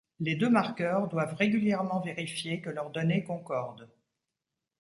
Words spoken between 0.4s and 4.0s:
marqueurs doivent régulièrement vérifier que leurs données concordent.